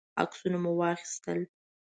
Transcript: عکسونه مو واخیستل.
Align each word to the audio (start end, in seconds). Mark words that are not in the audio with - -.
عکسونه 0.21 0.57
مو 0.63 0.71
واخیستل. 0.79 1.39